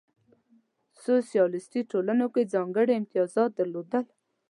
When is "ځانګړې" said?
2.53-2.93